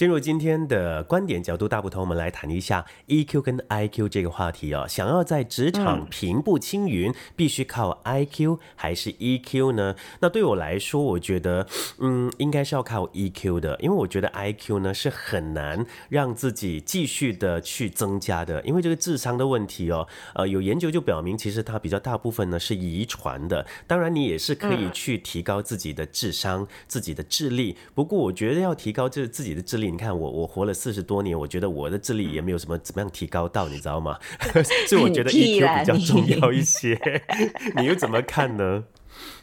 [0.00, 4.86] 进入今天的观点角度大不同，我们来谈一下 EQ 跟 IQ 这个话题哦。
[4.88, 9.94] 想要在职场平步青云，必须靠 IQ 还是 EQ 呢？
[10.20, 11.66] 那对我来说，我觉得，
[11.98, 23.66] 嗯，应该是要靠 EQ 的，因为我觉得 IQ 呢是很难让自己继续的去增加的，因为这个智商的问题哦，呃，有研究就表明，其实它比较大部分呢是遗传的。
[23.86, 27.76] 当然，你也是可以去提高自己的智商、自己的智力。
[27.94, 29.89] 不过，我觉得要提高这自己的智力。
[29.90, 34.18] 你看我，我活了四十多年，我觉得我的智力也没有什么怎么样提高到，你知道吗？
[34.88, 36.98] 所以我觉得 EQ 比较重要一些。
[37.76, 38.84] 你又怎么看呢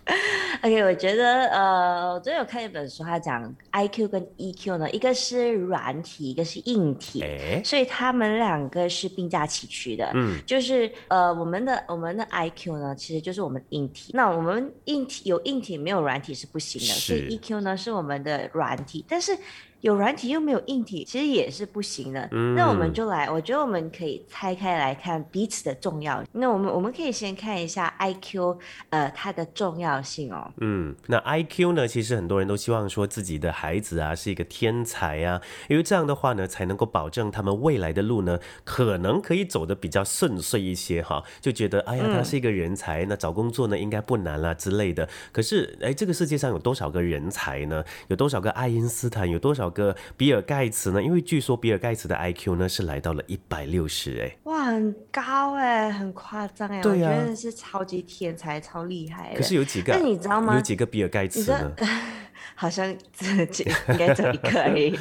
[0.63, 7.23] OK，我觉得呃，我昨天有看一本书，它讲 IQ 跟 EQ 呢，一个是软体，一个是硬体，
[7.63, 10.09] 所以他们两个是并驾齐驱的。
[10.15, 14.11] 嗯，就是呃，我们的我们的 IQ 呢，其实就是我们硬体。
[14.13, 16.87] 那我们硬体有硬体，没有软体是不行的。
[16.87, 19.37] 所以 EQ 呢是我们的软体，但是。
[19.81, 22.27] 有软体又没有硬体，其实也是不行的。
[22.55, 26.21] 那我们就来，我觉得我们可以拆开来看彼此的重要。
[26.31, 28.57] 那我们我们可以先看一下 I Q，
[28.89, 30.51] 呃，它的重要性哦。
[30.57, 41.23] 嗯，那 I Q 呢，其实很多人都希望说自己的孩子啊是一个天才啊，因为这样的话呢，才能够保证他们未来的路呢，可能可以走得比较顺遂一些哈。
[41.39, 45.07] 就觉得哎呀，他是一个人才，那找工作呢应该不难啦之类的。
[45.31, 47.83] 可是哎，这个世界上有多少个人才呢？
[48.07, 49.29] 有多少个爱因斯坦？
[49.29, 49.67] 有多少？
[49.77, 51.03] 个比尔盖茨呢？
[51.03, 59.35] 因为据说比尔盖茨的 IQ 呢是来到了一百六十，哎，哇，很高哎，很夸张哎，对啊，是超级天才，超厉害。
[59.35, 59.86] 可是有几个？
[59.95, 60.55] 那你知道吗？
[60.55, 61.71] 有几个比尔盖茨呢？
[62.55, 64.95] 好像自己应该只有一个而已，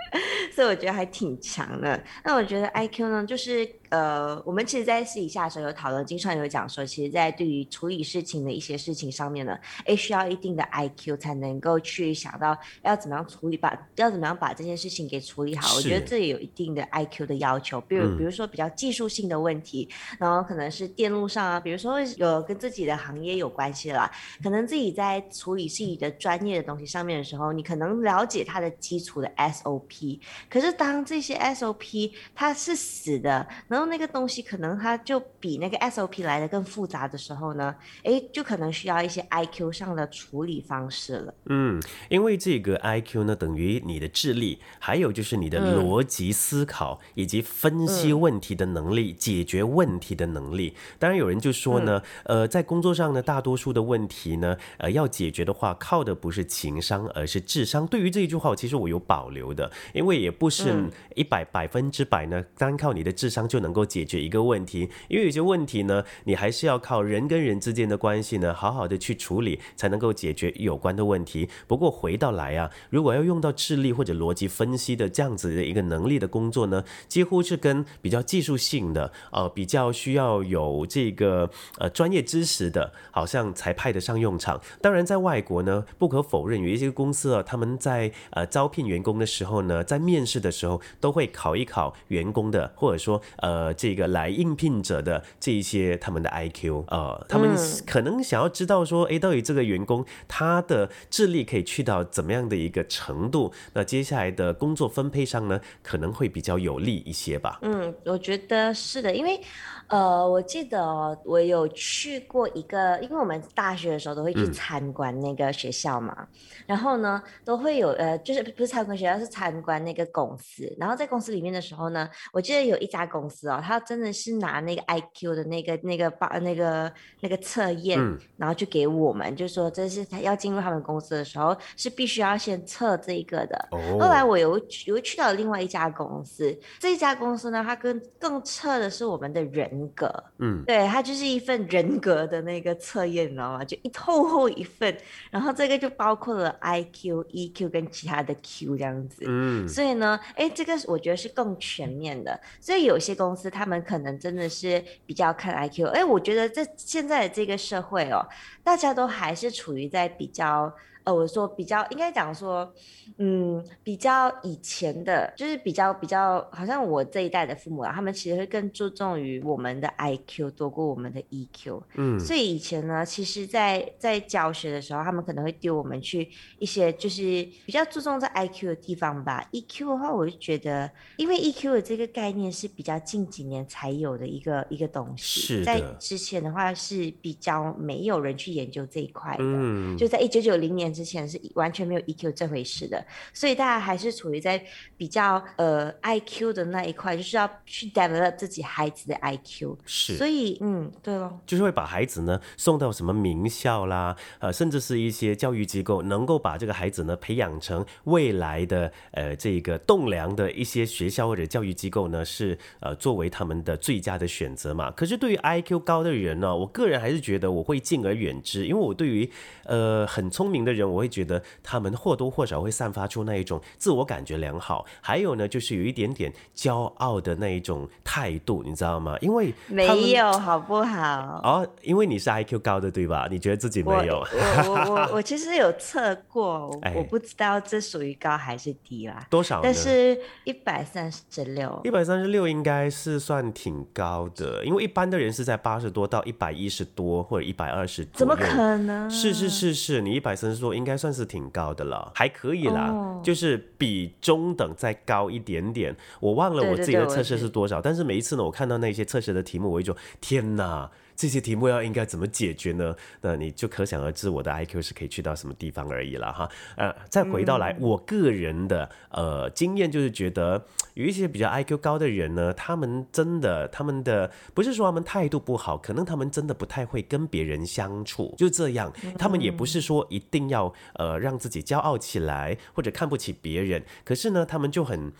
[0.54, 2.02] 所以我觉得还挺强的。
[2.24, 3.68] 那我觉得 IQ 呢，就是。
[3.92, 9.54] 呃，我们其实，在私底下的时候有讨论，经常有讲说，其实，在对于处理事情的一些事情上面呢，
[9.84, 15.76] 诶，需要一定的 I Q 才能够去想到要怎么样处理，把要怎么样把这件事情给处理好。
[15.76, 19.86] 我觉得这也有一定的 I Q 的要求，比如，比如说比较技术性的问题，
[20.18, 24.10] 然后可能是电路上啊，比如说有跟自己的行业有关系的啦，
[24.42, 41.34] 可能自己在处理自己的专业的东西上面的时候，你可能了解它的基础的 S O P，可是当这些 S O P 它是死的，然后那个东西可能它就比那个 SOP 来的更复杂的时候呢，哎，就可能需要一些 IQ 上的处理方式了。
[41.46, 50.74] 嗯，因为这个 IQ 呢，等于你的智力，还有就是你的逻辑思考以及分析问题的能力、解决问题的能力。
[50.98, 57.86] 当然，有人就说呢，呃，在工作上呢，大多数的问题呢，呃，要解决的话，靠的不是情商，而是智商。
[57.86, 71.48] 对于这一句话，其实我有保留的，因为也不是一百百分之百呢，单靠你的智商就能能够解决一个问题，因为有些问题呢，你还是要靠人跟人之间的关系呢，好好的去处理，才能够解决有关的问题。
[71.66, 84.60] 不过回到来啊，如果要用到智力或者逻辑分析的这样子的一个能力的工作呢，几乎是跟比较技术性的，呃，比较需要有这个呃专业知识的，好像才派得上用场。
[84.82, 94.02] 当然，在外国呢，不可否认有一些公司啊，他们在呃招聘员工的时候呢，在面试的时候都会考一考员工的，或者说呃这个。
[94.12, 97.56] 来应聘者的这一些他们的 IQ，呃，他们
[97.86, 103.52] 可能想要知道说，哎，到底这个员工他的智力可以去到怎么样的一个程度？
[103.72, 107.58] 那接下来的工作分配上呢，可能会比较有利一些吧。
[107.62, 109.40] 嗯，我觉得是的，因为。
[109.88, 116.26] 呃，我记得我有去过一个，因为我们大学的时候都会去参观那个学校嘛，
[116.66, 120.74] 然后呢，都会有呃，就是不是参观学校，是参观那个公司。
[120.78, 127.98] 然后在公司里面的时候呢，我记得有一家公司哦，他真的是拿那个 IQ 的那个那个把那个那个测验，
[128.36, 133.68] 然后就给我们，就说这是他要进入他们公司的时候是必须要先测这一个的。
[133.70, 139.62] 哦后来我有有去到另外一家公司，这一家公司呢，它更更测的是我们的人。
[139.62, 143.64] 人格，嗯，对，它就是一份人格的那个测验，你知道吗？
[143.64, 144.94] 就一厚厚一份，
[145.30, 152.38] 然后这个就包括了 I Q、E Q 跟其他的 Q 这样子，嗯，所以呢，哎，这个我觉得是更全面的。
[152.60, 158.20] 所以有些公公司他们可能真的是比较看 I Q，哎，我觉得这现在的这个社会哦，
[158.62, 160.70] 大家都还是处于在比较。
[161.04, 162.72] 呃，我说比较应该讲说，
[163.18, 171.82] 嗯，比较以前的，就是比较比较，好像我这一代的父母啊，他们其实会更注重于我们的 IQ 多过我们的 EQ。
[171.96, 176.28] 嗯，所以以前呢，其实在，在教学的时候，他们可能会丢我们去
[176.58, 179.48] 一些就是比较注重在 IQ 的地方吧。
[179.52, 189.44] EQ 的话，我就觉得，因为 EQ 的这个概念是比较近几年才有的一个一个东西，是在之前的话是比较没有人去研究这一块的。
[189.44, 194.62] 嗯，就在一九九零年之前是完全没有 EQ 这回事的，所以大家还是处于在
[194.96, 199.76] 比较呃 IQ 的那一块，就是要去 develop 自己孩子的 IQ。
[199.86, 201.40] 是所以嗯，对咯。
[201.46, 214.90] 就是会把孩子呢送到什么名校啦，呃，甚至是一些教育机构，能够把这个孩子呢培养成未来的呃这个栋梁的一些学校或者教育机构呢，是呃作为他们的最佳的选择嘛。
[214.90, 219.30] 可是对于 IQ 高的人呢、我个人还是觉得我会敬而远之，因为我对于
[219.64, 229.16] 呃很聪明的人，我会觉得他们或多或少会散发出那一种自我感觉良好，还有呢就是有一点点骄傲的那一种态度，你知道吗？
[229.20, 231.40] 因为没有好不好？
[231.42, 233.28] 哦，因为你是 IQ 高的，对吧？
[233.30, 234.24] 你觉得自己没有？
[234.66, 239.60] 我我我我其实有测过，我不知道这属于高还是低啦，多少？
[239.62, 248.04] 但是一百三十六一，百三十六应该是算挺高的，因为一般的人是在八十多到一百一十多或者一百二十。
[248.12, 249.10] 怎么可能？
[249.10, 255.96] 是是是是，你一百三十多应该算是挺高的了，还可以啦，哦就是比中等再高一点点。
[256.20, 260.90] 我忘了我自己的测试是多少，但是每一次呢，我看到那些测试的题目，我一种天哪！
[261.14, 262.94] 这些题目要应该怎么解决呢？
[263.20, 266.48] 那你就可想而知我的 IQ 是可以去到什么地方而已了哈。
[266.76, 270.64] 呃，再回到来，我个人的呃经验就是觉得
[270.94, 278.92] 有一些比较 IQ 高的人呢，他们真的他们的不是说他们态度不好，可能他们真的不太会跟别人相处，就这样。
[279.18, 285.12] 他们也不是说一定要呃让自己骄傲起来或者看不起别人，可是呢，他们就很。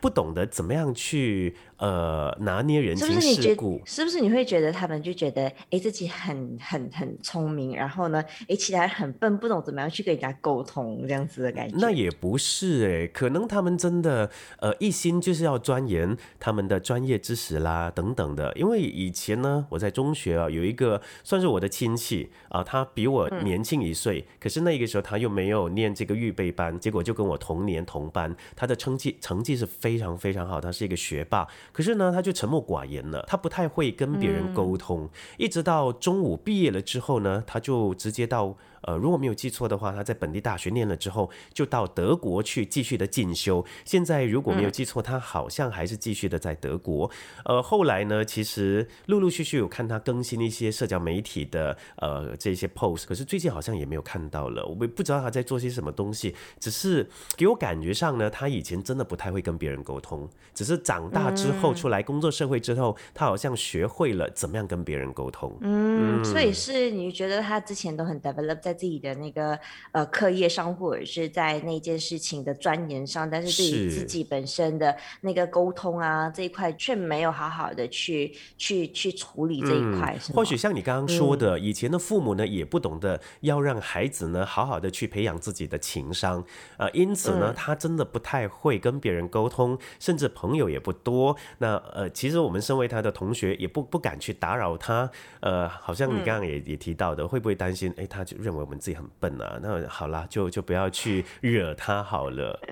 [0.00, 11.76] 不懂得怎么样去呃拿捏人情世故，是不是你会觉得他们就觉得哎自己很很很聪明，然后呢哎其他人很笨，不懂怎么样去跟人家沟通这样子的感觉？
[11.78, 18.52] 那也不是哎，可能他们真的呃一心就是要钻研他们的专业知识啦等等的。
[18.56, 31.46] 因为以前呢，我在中学啊有一个算是我的亲戚啊，他比我年轻一岁，可是那个时候他又没有念这个预备班，结果就跟我同年同班，他的成绩成绩是非常非常好，他是一个学霸。
[31.78, 38.56] 可是呢，他就沉默寡言了，他不太会跟别人沟通，一直到中午毕业了之后呢，他就直接到。
[38.82, 43.64] 呃，如果没有记错的话，他在本地大学念了之后，就到德国去继续的进修。
[43.84, 47.10] 现在如果没有记错，他好像还是继续的在德国。
[47.44, 56.34] 呃，后来呢，其实陆陆续续有看他更新一些社交媒体的呃这些 post，可是最近好像也没有看到了，我也不知道他在做些什么东西。
[56.60, 65.56] 只是给我感觉上呢，他以前真的不太会跟别人沟通，只是长大之后出来工作社会之后，他好像学会了怎么样跟别人沟通。
[65.60, 69.58] 嗯，所以是你觉得他之前都很 develop 在自己的那个
[69.92, 86.44] 呃课业上，或者是在那件事情的钻研上，但是对于自己本身的那个沟通啊这一块，却没有好好的去去去处理这一块，嗯或许像你刚刚说的，以前的父母呢也不懂得要让孩子呢好好的去培养自己的情商，
[86.76, 91.34] 呃，因此呢，他真的不太会跟别人沟通，甚至朋友也不多。
[91.58, 95.10] 那呃，其实我们身为他的同学，也不不敢去打扰他。
[95.40, 97.94] 呃，好像你刚刚也、也提到的，会不会担心？
[97.96, 99.58] 哎，他就认为我们自己很笨啊？
[99.62, 102.58] 那好啦，就就不要去惹他好了。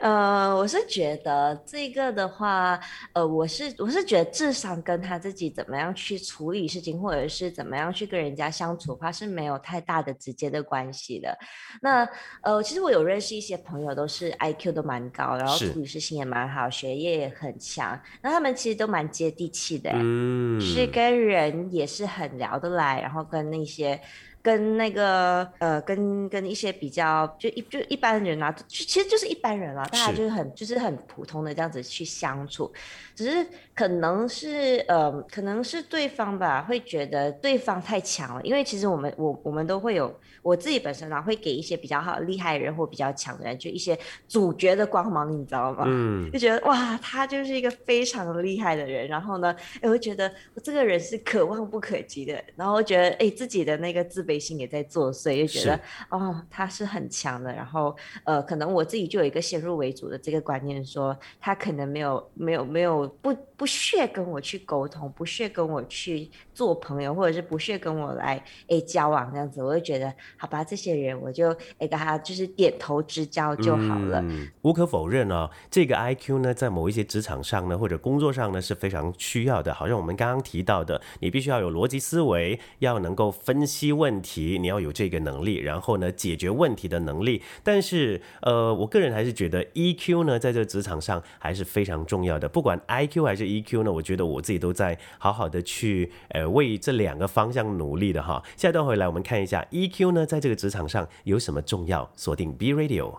[0.00, 2.78] 呃，我是觉得这个的话，
[3.14, 11.34] 呃，我是我是觉得智商跟他自己怎么样去处理事情，或者是怎么样去跟人家相处的话，是没有太大的直接的关系的。
[11.80, 12.06] 那
[12.42, 23.98] 呃，其实我有认识一些朋友，都是 IQ 都蛮高，然后是处理事情也蛮好，学业也很强，那他们其实都蛮接地气的欸，嗯，是跟人也是很聊得来，然后跟那些
[24.44, 32.70] 跟那个呃跟跟一些比较就一就一般人啊，就其实就是一般人啊，大家就是很就是很普通的这样子去相处，
[33.16, 43.98] 只是可能是呃可能是对方吧会觉得对方太强了，因为其实我们我我们都会有我自己本身啊会给一些比较好厉害的人或比较强的人就一些
[44.28, 45.84] 主角的光芒，你知道吗？
[45.86, 49.08] 嗯， 就觉得哇，他就是一个非常厉害的人。
[49.08, 52.42] 然后呢，哎，我会觉得我这个人是可望不可及的。
[52.56, 57.52] 然后我觉得，哎，自己的那个自卑心也在作祟，就觉得哦，他是很强的。
[57.52, 74.20] 然后呃，可能我自己就有一个先入为主的这个观念说，他可能没有没有没有不不屑跟我去沟通，不屑跟我去做朋友，或者是不屑跟我来诶交往这样子，我会觉得好吧，这些人我就诶跟他就是点头之交就好了。
[74.20, 79.72] 嗯，无可否认哦，这个 I Q 呢，在某一些职场上呢，或者工作上呢，是非常需要的。
[79.72, 87.40] 好像我们刚刚提到的，你必须要有逻辑思维，要能够分析问题，你要有这个能力，然后呢，解决问题的能力。
[87.62, 92.46] 但是，呃，我个人还是觉得 E Q 呢，在这职场上还是非常重要的。
[92.46, 98.42] 不管 I Q 还是 EQ 呢，我觉得我自己都在好好的去呃为这两个方向努力的哈。
[98.56, 102.10] 下一段回来，我们看一下 E Q 呢，在这个职场上有什么重要？
[102.14, 103.14] 锁定 B Radio。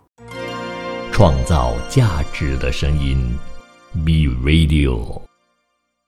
[1.12, 3.18] 创造价值的声音
[4.06, 5.25] ，B Radio。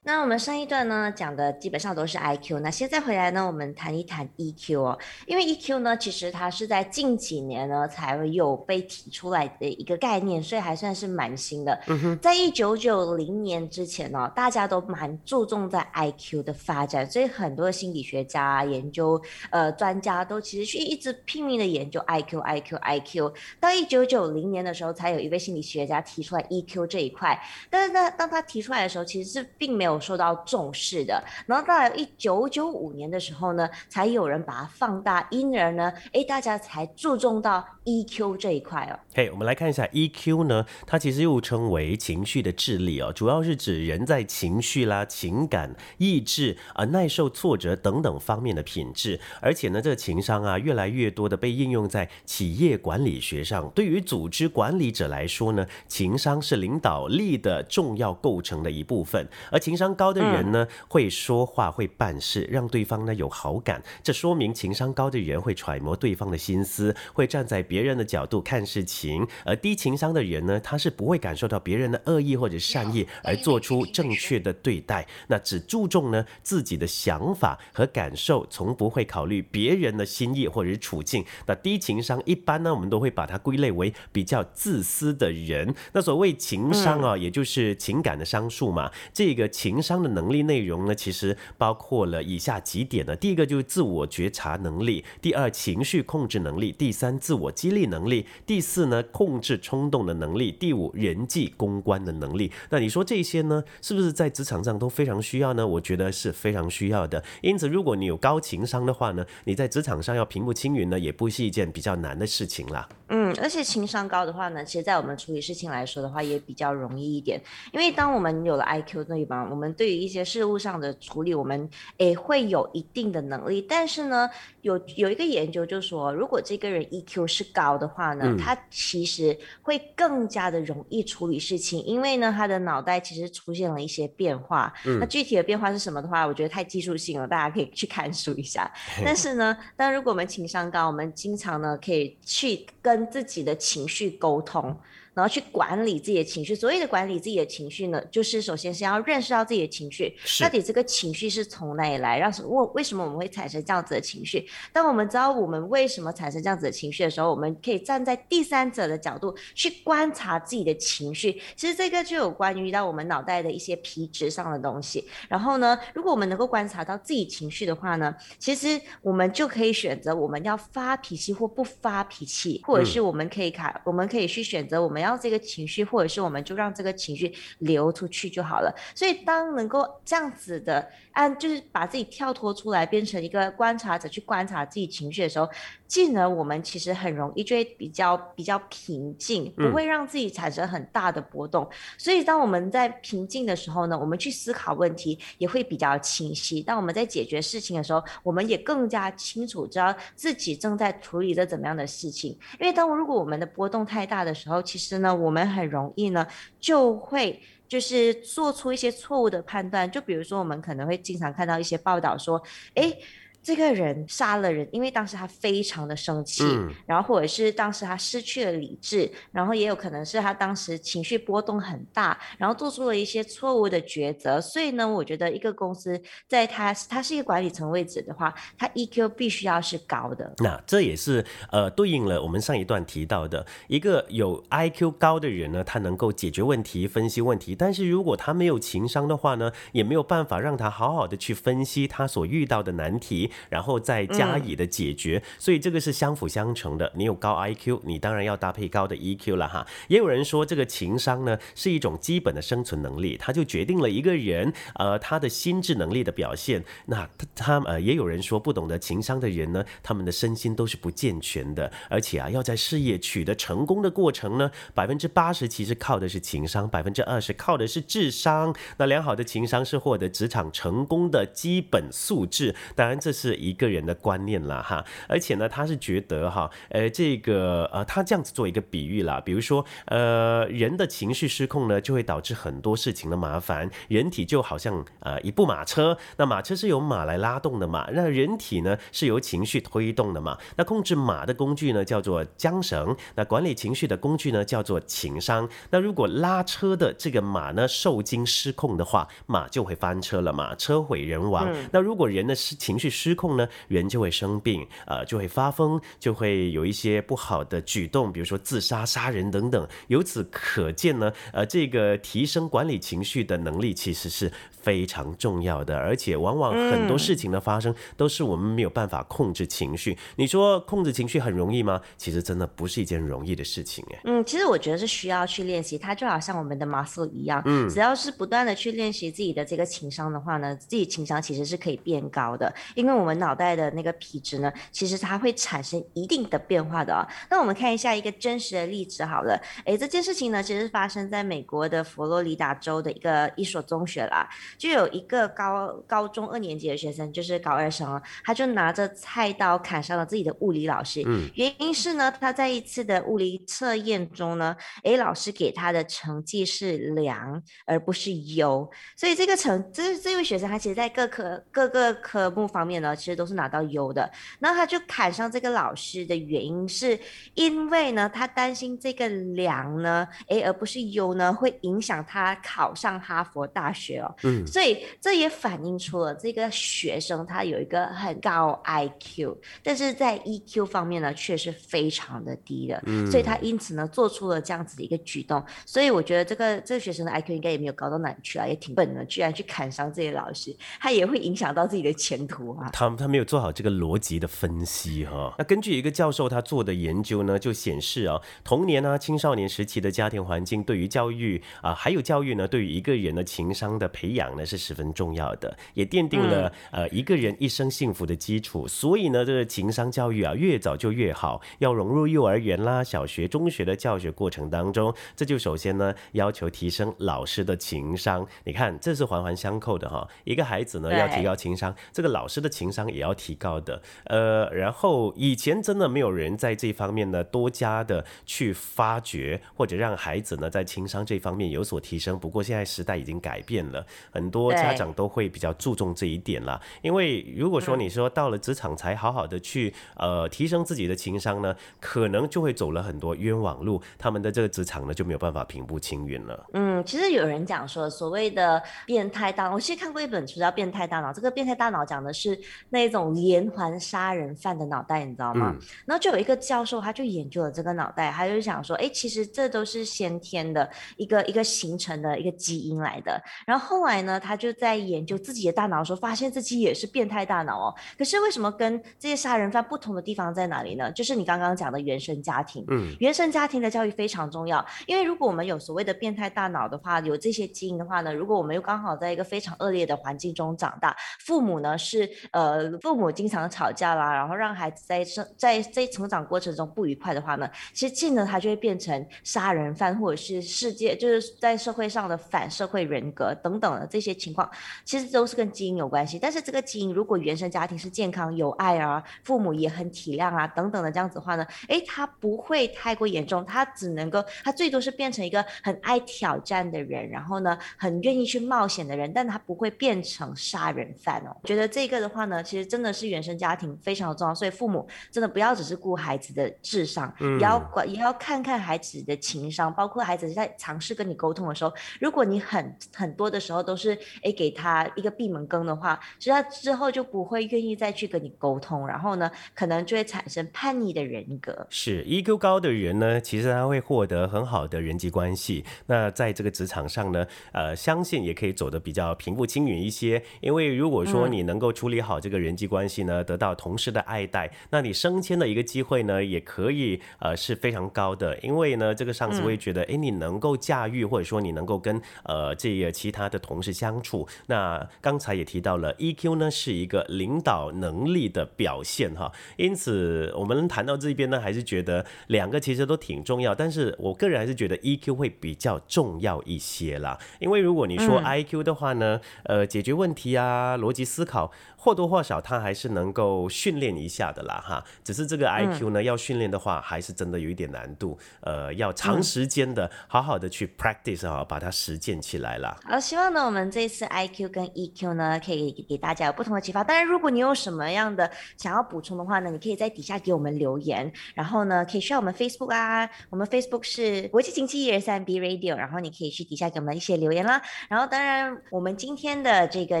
[0.06, 11.80] 那我们上一段呢讲的基本上都是 I Q，那现在回来呢，我们谈一谈 E Q 哦，因为 E Q 呢，其实它是在近几年呢才有被提出来的一个概念，所以还算是蛮新的。
[11.86, 19.18] 嗯在一九九零年之前呢，大家都蛮注重在 I Q 的发展，所以很多心理学家、研究
[19.48, 23.32] 呃专家都其实去一直拼命的研究 I Q、I Q、I Q。
[23.58, 29.93] 到一九九零年的时候，才有一位心理学家提出来 E Q 这一块，但是呢，当他提出来的时候，其实是并没有。
[30.00, 38.98] 受到重视的，然后到了一九九五年的时候呢，才有人把它放大，因而呢，哎，大家才注重到 EQ 这一块哦。
[39.14, 49.20] 嘿，我们来看一下 EQ 呢，它其实又称为情绪的智力哦，主要是指人在情绪啦、情感、意志啊、耐受挫折等等方面的品质。
[49.40, 53.70] 而且呢，这个情商啊，越来越多的被应用在企业管理学上。
[53.70, 59.83] 对于组织管理者来说呢，情商是领导力的重要构成的一部分，而情商。
[59.84, 63.82] 商高的人呢，会说话，会办事，让对方呢有好感。
[64.02, 69.26] 这说明情商高的人会揣摩对方的心思，会站在别人的角度看事情。
[69.44, 75.06] 而低情商的人呢，他是不会感受到别人的恶意或者善意而做出正确的对待。
[75.28, 81.22] 那只注重呢自己的想法和感受，从不会考虑别人的心意或者是处境。
[81.44, 85.74] 那低情商一般呢，我们都会把它归类为比较自私的人。
[85.92, 88.90] 那所谓情商啊，也就是情感的商数嘛。
[89.12, 93.16] 这个情情商的能力内容呢，其实包括了以下几点呢。
[93.16, 102.52] 第一个就是自我觉察能力，第二情绪控制能力，第三自我激励能力，第四呢控制冲动的能力，第五人际公关的能力。
[102.70, 105.66] 那你说这些呢，是不是在职场上都非常需要呢？
[105.66, 107.22] 我觉得是非常需要的。
[107.42, 112.88] 因此，如果你有高情商的话呢，你在职场上要平步青云呢，也不是一件比较难的事情啦。
[113.08, 117.40] 嗯，而且情商高的话呢，其实在我们处理事情来说的话，也比较容易一点。
[117.72, 123.60] 因为当我们有了 IQ 那一帮，我们对于一些事物上的处理，我们诶会有一定的能力。
[123.62, 124.28] 但是呢，
[124.62, 134.72] 有有一个研究就说，如果这个人 EQ 是高的话呢，他其实会更加的容易处理事情，因为呢，他的脑袋其实出现了一些变化。
[134.86, 138.70] 嗯那具体的变化是什么的话，我觉得太技术性了，大家可以去看书一下。
[139.04, 144.78] 但是呢，但如果我们情商高，我们经常呢可以去跟自自己的情绪沟通。
[145.14, 146.54] 然后去管理自己的情绪。
[146.54, 154.46] 所谓的管理自己的情绪呢，就是首先是要认识到自己的情绪，到底这个情绪是从哪里来，让什为为什么我们会产生这样子的情绪？
[154.72, 161.40] 当我们知道我们为什么产生这样子的情绪的时候，我们可以站在第三者的角度去观察自己的情绪。
[161.54, 165.06] 其实这个就有关于到我们脑袋的一些皮质上的东西。
[165.28, 175.03] 然后呢，如果我们能够观察到自己情绪的话呢，其实我们就可以选择我们要发脾气或不发脾气，或者是我们可以卡，我们可以去选择我们。
[175.04, 178.74] 然后这个情绪，或者是我们就让这个情绪流出去就好了。
[178.94, 185.48] 所以，当能够这样子的按，就是把自己跳脱出来，变成一个观察者去观察自己情绪的时候，
[185.86, 191.68] 进而我们其实很容易就会比较比较平静，不会让自己产生很大的波动。
[191.96, 196.60] 所以，当我们在平静的时候呢，我们去思考问题也会比较清晰。
[196.62, 202.32] 当我们在解决事情的时候，我们也更加清楚知道自己正在处理着怎么样的事情。
[202.58, 204.94] 因为当如果我们的波动太大的时候，其实。
[204.94, 206.26] 呢，我们很容易呢，
[206.60, 207.42] 就会
[207.74, 209.90] 就是做出一些错误的判断。
[209.90, 212.40] 就比如说，我们可能会经常看到一些报道说，
[212.74, 212.96] 哎。
[213.44, 216.42] 这个人杀了人，因为当时他非常的生气，
[216.86, 224.40] 然后或者是当时他失去了理智，然后也有可能是他当时情绪波动很大，然后做出了一些错误的抉择。
[224.40, 230.32] 所以呢，我觉得一个公司在他他是一个管理层位置的话，他 EQ 必须要是高的。
[230.38, 231.22] 那这也是
[231.52, 237.54] 呃对应了我们上一段提到的一个有 IQ 高的人呢，他能够解决问题、分析问题。
[237.54, 243.30] 但是如果他没有情商的话呢，也没有办法让他好好的去分析他所遇到的难题。
[243.48, 246.90] 然后再加以的解决，所以这个是相辅相成的。
[246.94, 249.66] 你有高 IQ，你当然要搭配高的 EQ 了哈。
[249.88, 256.64] 也有人说，这个情商呢是一种基本的生存能力，它就决定了一个人呃他的心智能力的表现。
[256.86, 268.54] 那他呃也有人说，不懂得情商的人呢，他们的身心都是不健全的，而且啊要在事业取得成功的过程呢，百分之八十其实靠的是情商，百分之二十靠的是智商。
[268.78, 272.54] 那良好的情商是获得职场成功的基本素质。
[272.74, 283.70] 当然这是一个人的观念了哈，而且呢他是觉得哈，呃这个呃他这样子做一个比喻啦，比如说呃人的情绪失控呢，就会导致很多事情的麻烦。
[283.88, 290.36] 人体就好像呃一部马车，那马车是由马来拉动的嘛，那人体呢是由情绪推动的嘛。
[290.56, 295.48] 那控制马的工具呢叫做缰绳，那管理情绪的工具呢叫做情商。
[295.70, 301.48] 那如果拉车的这个马呢受惊失控的话，马就会翻车了嘛，车毁人亡。
[301.70, 309.68] 那如果人的失情绪失控呢，人就会生病，呃就会发疯，就会有一些不好的举动，比如说自杀、杀人等等。
[309.88, 319.96] 由此可见呢，呃这个提升管理情绪的能力其实是非常重要的，而且往往很多事情的发生都是我们没有办法控制情绪。
[320.16, 321.80] 你说控制情绪很容易吗？
[321.96, 324.00] 其实真的不是一件容易的事情哎。
[324.04, 337.06] 嗯，其实我觉得是需要去练习，它就好像我们的 muscle 一样，嗯，只要是不断的去练习自己的这个情商的话呢，自己情商其实是可以变高的，因为我们脑袋的那个皮质呢，其实它会产生一定的变化的啊。
[337.30, 364.08] 那我们看一下一个真实的例子好了，诶，这件事情呢，其实发生在美国的佛罗里达州的一个一所中学啦，就有一个高高中二年级的学生，就是高二生啊，他就拿着菜刀砍伤了自己的物理老师，嗯，原因是呢，他在一次的物理测验中呢，诶，老师给他的成绩是良而不是优，所以这个成这这位学生他其实在各科各个科目方面呢，其实都是拿到优的，
[364.40, 366.98] 那他就砍伤这个老师的原因是
[367.32, 392.68] 因为呢，他担心这个良呢，诶，而不是优呢，会影响他考上哈佛大学哦，嗯，所以这也反映出了这个学生他有一个很高 IQ，但是在 EQ 方面呢，却是非常的低的，嗯，所以他因此呢，做出了这样子的一个举动，所以我觉得这个这个学生的 IQ 应该也没有高到哪里去啊，也挺笨的，居然去砍伤这些老师，他也会影响到自己的前途啊。
[392.74, 395.32] 他他没有做好这个逻辑的分析哈。
[395.38, 408.66] 那根据一个教授他做的研究呢，就显示啊，童年啊青少年时期的家庭环境对于教育啊还有教育呢，对于一个人的情商的培养呢是十分重要的，也奠定了呃一个人一生幸福的基础。
[408.66, 414.92] 所以呢，这个情商教育啊越早就越好，要融入幼儿园啦、小学、中学的教学过程当中。
[415.14, 418.26] 这就首先呢要求提升老师的情商。
[418.42, 420.08] 你看，这是环环相扣的哈。
[420.24, 423.80] 一个孩子呢要提高情商，这个老师的情商也要提高的。
[424.04, 432.18] 呃，然后以前真的没有人在这方面呢多加的去发掘，或者让孩子呢在情商这方面有所提升。
[432.18, 436.60] 不过现在时代已经改变了，很多家长都会比较注重这一点啦。
[436.82, 446.46] 因为如果说你说到了职场才好好的去呃提升自己的情商呢，可能就会走了很多冤枉路，他们的这个职场呢就没有办法平步青云了。
[446.52, 452.38] 嗯，其实有人讲说，所谓的变态大脑，我其实看过一本书叫《变态大脑》，这个变态大脑讲的是
[452.70, 455.54] 那种连环杀人犯的脑袋，你知道吗？
[455.86, 463.20] 然后就有一个教授，他就研究了这个脑袋，他就想说，哎，其实这都是先天的一个一个形成的一个基因来的。
[463.46, 467.74] 然后后来呢，他就在研究自己的大脑的时候，发现自己也是变态大脑哦。
[467.96, 470.90] 可是为什么跟这些杀人犯不同的地方在哪里呢？
[470.92, 494.48] 就是你刚刚讲的原生家庭，嗯，原生家庭的教育非常重要，因为如果我们有所谓的变态大脑的话，有这些基因的话呢，如果我们又刚好在一个非常恶劣的环境中长大，父母呢是呃呃父母经常吵架啦，然后让孩子在生在在成长过程中不愉快的话呢，其实进而他就会变成杀人犯，或者是世界就是在社会上的反社会人格等等的这些情况，
[494.84, 496.18] 其实都是跟基因有关系。
[496.18, 511.36] 但是这个基因如果原生家庭是健康有爱啊，父母也很体谅啊等等的这样子的话呢，诶，他不会太过严重，他只能够他最多是变成一个很爱挑战的人，然后呢很愿意去冒险的人，但他不会变成杀人犯哦。
[511.44, 531.66] 觉得这个的话呢，其实真的是原生家庭非常的重要，所以父母真的不要只是顾孩子的智商，也要管也要看看孩子的情商，包括孩子在尝试跟你沟通的时候，如果你很很多的时候都是诶给他一个闭门羹的话，其实他之后就不会愿意再去跟你沟通，然后呢可能就会产生叛逆的人格。
[531.70, 535.64] 是 EQ 高的人呢，其实他会获得很好的人际关系。
[535.86, 540.22] 那在这个职场上呢，呃，相信也可以走得比较平步青云一些。
[540.40, 554.26] 因为如果说你能够处理好这个人际关系呢，得到同事的爱戴，那你升迁的一个机会呢，也可以呃是非常高的，因为呢，这个上司会觉得，哎，你能够驾驭，或者说你能够跟呃这个其他的同事相处。
[554.46, 571.52] 那刚才也提到了 EQ 呢，是一个领导能力的表现哈，因此我们谈到这边呢，还是觉得两个其实都挺重要，但是我个人还是觉得 EQ 会比较重要一些啦，因为如果你说 IQ 的话呢，呃，解决问题啊，逻辑思考。
[571.84, 574.82] 或多或少，他还是能够训练一下的啦，哈。
[575.04, 578.18] 只是这个 I Q 呢，要训练的话，还是真的有一点难度。
[578.40, 582.74] 呃，要长时间的、好好的去 practice 哈，把它实践起来啦。
[582.84, 586.82] 好，希望呢，我们这次 I Q 跟 E Q 呢，可以给大家有不同的启发。
[586.82, 597.60] 当然，如果你有什么样的想要补充的话呢，你可以在底下给我们留言，然后呢，可以需要我们 Facebook 啊，我们 Facebook 是国际经济一二三 B Radio，然后你可以去底下给我们一些留言啦。
[597.90, 600.00] 然后，当然，我们今天的这个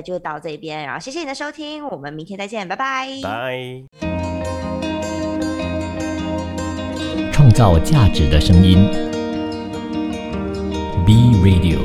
[0.00, 1.84] 就到这边，然后谢谢你的收听。
[1.88, 3.08] 我们明天再见，拜拜。
[3.22, 3.84] 拜。
[7.32, 8.88] 创造价值的声音
[11.04, 11.78] ，B Radio。